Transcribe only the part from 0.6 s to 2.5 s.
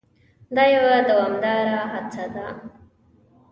یوه دوامداره هڅه ده.